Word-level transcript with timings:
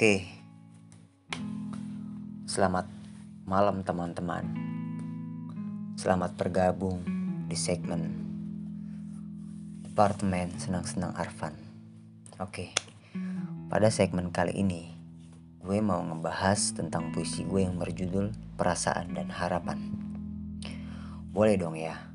Oke, 0.00 0.24
selamat 2.48 2.88
malam 3.44 3.84
teman-teman. 3.84 4.48
Selamat 6.00 6.40
bergabung 6.40 7.04
di 7.44 7.52
segmen 7.52 8.08
Departemen 9.84 10.56
Senang-Senang 10.56 11.12
Arfan. 11.12 11.52
Oke, 12.40 12.72
pada 13.68 13.92
segmen 13.92 14.32
kali 14.32 14.56
ini 14.56 14.88
gue 15.60 15.84
mau 15.84 16.00
ngebahas 16.00 16.72
tentang 16.72 17.12
puisi 17.12 17.44
gue 17.44 17.68
yang 17.68 17.76
berjudul 17.76 18.56
Perasaan 18.56 19.12
dan 19.12 19.28
Harapan. 19.28 19.84
Boleh 21.28 21.60
dong 21.60 21.76
ya, 21.76 22.08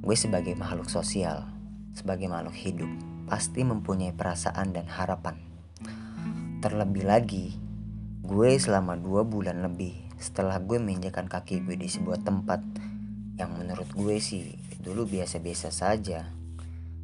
gue 0.00 0.16
sebagai 0.16 0.56
makhluk 0.56 0.88
sosial, 0.88 1.44
sebagai 1.92 2.32
makhluk 2.32 2.56
hidup, 2.56 2.88
pasti 3.28 3.68
mempunyai 3.68 4.16
perasaan 4.16 4.72
dan 4.72 4.88
harapan. 4.88 5.51
Terlebih 6.62 7.02
lagi, 7.02 7.58
gue 8.22 8.54
selama 8.54 8.94
dua 8.94 9.26
bulan 9.26 9.66
lebih 9.66 9.98
setelah 10.14 10.62
gue 10.62 10.78
menginjakan 10.78 11.26
kaki 11.26 11.58
gue 11.66 11.74
di 11.74 11.90
sebuah 11.90 12.22
tempat 12.22 12.62
yang 13.34 13.50
menurut 13.58 13.90
gue 13.90 14.22
sih 14.22 14.54
dulu 14.78 15.10
biasa-biasa 15.10 15.74
saja, 15.74 16.22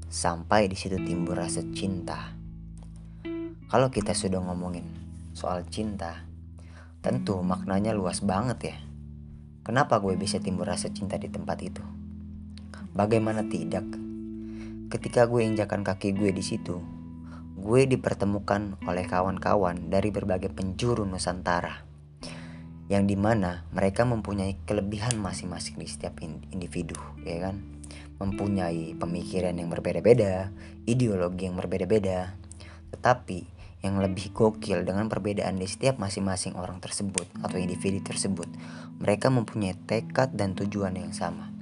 sampai 0.06 0.70
di 0.70 0.78
situ 0.78 1.02
timbul 1.02 1.34
rasa 1.34 1.66
cinta. 1.74 2.38
Kalau 3.66 3.90
kita 3.90 4.14
sudah 4.14 4.38
ngomongin 4.38 4.86
soal 5.34 5.66
cinta, 5.66 6.22
tentu 7.02 7.42
maknanya 7.42 7.90
luas 7.98 8.22
banget 8.22 8.58
ya. 8.62 8.76
Kenapa 9.66 9.98
gue 9.98 10.14
bisa 10.14 10.38
timbul 10.38 10.70
rasa 10.70 10.86
cinta 10.94 11.18
di 11.18 11.34
tempat 11.34 11.58
itu? 11.66 11.82
Bagaimana 12.94 13.42
tidak? 13.42 13.90
Ketika 14.86 15.26
gue 15.26 15.42
injakan 15.42 15.82
kaki 15.82 16.14
gue 16.14 16.30
di 16.30 16.46
situ, 16.46 16.97
gue 17.58 17.90
dipertemukan 17.90 18.78
oleh 18.86 19.02
kawan-kawan 19.04 19.90
dari 19.90 20.14
berbagai 20.14 20.54
penjuru 20.54 21.02
Nusantara. 21.02 21.82
Yang 22.86 23.04
di 23.12 23.16
mana 23.18 23.66
mereka 23.74 24.06
mempunyai 24.06 24.62
kelebihan 24.64 25.18
masing-masing 25.18 25.76
di 25.76 25.90
setiap 25.90 26.22
individu, 26.24 26.96
ya 27.26 27.50
kan? 27.50 27.60
Mempunyai 28.22 28.96
pemikiran 28.96 29.58
yang 29.58 29.68
berbeda-beda, 29.68 30.54
ideologi 30.86 31.50
yang 31.50 31.58
berbeda-beda. 31.58 32.38
Tetapi 32.94 33.38
yang 33.84 34.00
lebih 34.00 34.32
gokil 34.34 34.82
dengan 34.82 35.06
perbedaan 35.06 35.60
di 35.60 35.66
setiap 35.68 36.00
masing-masing 36.00 36.56
orang 36.56 36.80
tersebut 36.80 37.26
atau 37.42 37.58
individu 37.60 38.02
tersebut, 38.02 38.48
mereka 38.98 39.30
mempunyai 39.30 39.76
tekad 39.86 40.34
dan 40.34 40.54
tujuan 40.54 40.96
yang 40.96 41.14
sama 41.14 41.52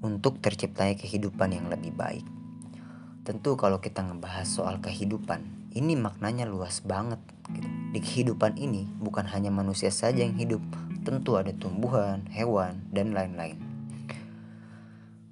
untuk 0.00 0.40
terciptanya 0.40 0.96
kehidupan 0.96 1.52
yang 1.52 1.68
lebih 1.68 1.92
baik. 1.92 2.39
Tentu 3.30 3.54
kalau 3.54 3.78
kita 3.78 4.02
ngebahas 4.02 4.42
soal 4.42 4.82
kehidupan, 4.82 5.70
ini 5.70 5.94
maknanya 5.94 6.50
luas 6.50 6.82
banget. 6.82 7.22
Gitu. 7.54 7.68
Di 7.94 8.02
kehidupan 8.02 8.58
ini 8.58 8.90
bukan 8.98 9.22
hanya 9.30 9.54
manusia 9.54 9.94
saja 9.94 10.26
yang 10.26 10.34
hidup, 10.34 10.58
tentu 11.06 11.38
ada 11.38 11.54
tumbuhan, 11.54 12.26
hewan, 12.34 12.82
dan 12.90 13.14
lain-lain. 13.14 13.54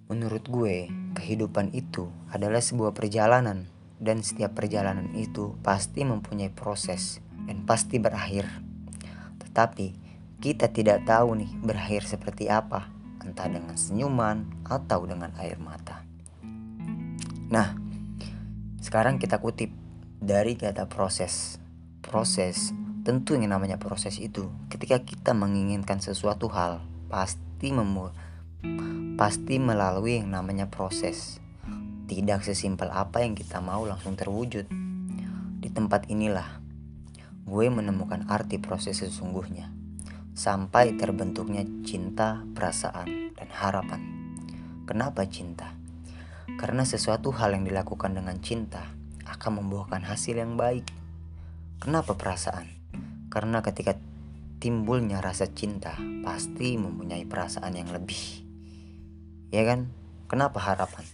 Menurut 0.07 0.47
gue, 0.47 0.87
kehidupan 1.19 1.75
itu 1.75 2.07
adalah 2.31 2.63
sebuah 2.63 2.95
perjalanan 2.95 3.67
dan 3.99 4.23
setiap 4.23 4.55
perjalanan 4.55 5.11
itu 5.19 5.59
pasti 5.67 6.07
mempunyai 6.07 6.55
proses 6.55 7.19
dan 7.51 7.67
pasti 7.67 7.99
berakhir. 7.99 8.47
Tetapi 9.43 9.87
kita 10.39 10.71
tidak 10.71 11.03
tahu 11.03 11.35
nih 11.35 11.51
berakhir 11.67 12.07
seperti 12.07 12.47
apa, 12.47 12.95
entah 13.27 13.51
dengan 13.51 13.75
senyuman 13.75 14.47
atau 14.71 15.03
dengan 15.03 15.35
air 15.35 15.59
mata. 15.59 16.07
Nah, 17.49 17.78
sekarang 18.89 19.20
kita 19.20 19.36
kutip 19.44 19.69
dari 20.17 20.56
kata 20.56 20.89
proses. 20.89 21.61
Proses, 22.00 22.72
tentu 23.04 23.37
yang 23.37 23.53
namanya 23.53 23.76
proses 23.76 24.16
itu 24.16 24.49
ketika 24.72 25.04
kita 25.04 25.37
menginginkan 25.37 26.00
sesuatu 26.00 26.49
hal 26.49 26.81
pasti 27.12 27.69
memu 27.69 28.09
pasti 29.21 29.60
melalui 29.60 30.25
yang 30.25 30.32
namanya 30.32 30.72
proses. 30.72 31.37
Tidak 32.09 32.41
sesimpel 32.41 32.88
apa 32.88 33.21
yang 33.21 33.37
kita 33.37 33.60
mau 33.60 33.84
langsung 33.84 34.16
terwujud. 34.16 34.65
Di 35.60 35.69
tempat 35.69 36.09
inilah 36.09 36.48
gue 37.44 37.69
menemukan 37.69 38.25
arti 38.32 38.56
proses 38.56 39.04
sesungguhnya 39.04 39.69
sampai 40.32 40.97
terbentuknya 40.97 41.60
cinta, 41.84 42.41
perasaan, 42.56 43.37
dan 43.37 43.48
harapan. 43.53 44.00
Kenapa 44.88 45.28
cinta? 45.28 45.78
Karena 46.56 46.88
sesuatu 46.88 47.28
hal 47.36 47.53
yang 47.53 47.69
dilakukan 47.69 48.16
dengan 48.16 48.41
cinta 48.41 48.88
akan 49.28 49.60
membuahkan 49.60 50.09
hasil 50.09 50.41
yang 50.41 50.56
baik. 50.56 50.88
Kenapa 51.76 52.16
perasaan? 52.16 52.64
Karena 53.28 53.60
ketika 53.60 54.00
timbulnya 54.56 55.20
rasa 55.20 55.53
cinta, 55.53 55.94
pasti 56.25 56.81
mempunyai 56.81 57.28
perasaan 57.28 57.76
yang 57.76 57.92
lebih. 57.92 58.48
Ya 59.53 59.69
kan? 59.69 59.92
Kenapa 60.28 60.60
harapan? 60.60 61.04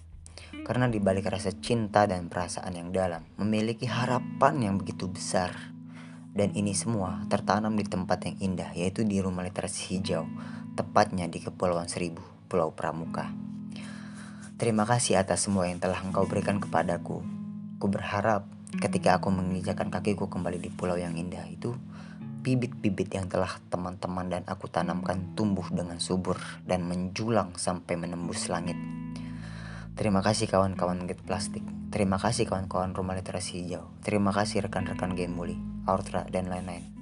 Karena 0.62 0.86
di 0.86 1.02
balik 1.02 1.28
rasa 1.28 1.52
cinta 1.52 2.06
dan 2.06 2.30
perasaan 2.30 2.72
yang 2.78 2.94
dalam, 2.94 3.26
memiliki 3.36 3.84
harapan 3.84 4.62
yang 4.62 4.74
begitu 4.78 5.10
besar. 5.10 5.74
Dan 6.34 6.50
ini 6.58 6.74
semua 6.74 7.26
tertanam 7.30 7.78
di 7.78 7.86
tempat 7.86 8.26
yang 8.26 8.36
indah, 8.42 8.70
yaitu 8.74 9.06
di 9.06 9.22
rumah 9.22 9.46
literasi 9.46 9.94
hijau, 9.94 10.26
tepatnya 10.74 11.30
di 11.30 11.38
Kepulauan 11.38 11.86
Seribu, 11.86 12.24
Pulau 12.50 12.74
Pramuka. 12.74 13.53
Terima 14.54 14.86
kasih 14.86 15.18
atas 15.18 15.50
semua 15.50 15.66
yang 15.66 15.82
telah 15.82 15.98
engkau 15.98 16.30
berikan 16.30 16.62
kepadaku. 16.62 17.26
Ku 17.82 17.86
berharap 17.90 18.46
ketika 18.78 19.18
aku 19.18 19.34
menginjakan 19.34 19.90
kakiku 19.90 20.30
kembali 20.30 20.62
di 20.62 20.70
pulau 20.70 20.94
yang 20.94 21.18
indah 21.18 21.42
itu, 21.50 21.74
bibit-bibit 22.46 23.10
yang 23.10 23.26
telah 23.26 23.50
teman-teman 23.66 24.30
dan 24.30 24.42
aku 24.46 24.70
tanamkan 24.70 25.34
tumbuh 25.34 25.66
dengan 25.74 25.98
subur 25.98 26.38
dan 26.62 26.86
menjulang 26.86 27.58
sampai 27.58 27.98
menembus 27.98 28.46
langit. 28.46 28.78
Terima 29.98 30.22
kasih 30.22 30.46
kawan-kawan 30.46 31.02
Get 31.10 31.18
Plastik. 31.26 31.66
Terima 31.90 32.22
kasih 32.22 32.46
kawan-kawan 32.46 32.94
Rumah 32.94 33.18
Literasi 33.18 33.58
Hijau. 33.58 33.90
Terima 34.06 34.30
kasih 34.30 34.70
rekan-rekan 34.70 35.18
Game 35.18 35.34
Bully, 35.34 35.58
Aurtra, 35.90 36.30
dan 36.30 36.46
lain-lain. 36.46 36.94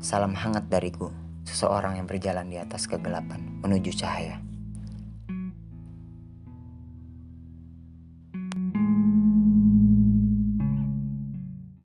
Salam 0.00 0.32
hangat 0.32 0.72
dariku, 0.72 1.12
seseorang 1.44 2.00
yang 2.00 2.08
berjalan 2.08 2.48
di 2.48 2.56
atas 2.56 2.88
kegelapan 2.88 3.60
menuju 3.60 3.92
cahaya. 4.00 4.49